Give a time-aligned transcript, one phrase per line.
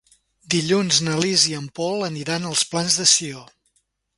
[0.53, 3.45] Dilluns na Lis i en Pol aniran als Plans de Sió.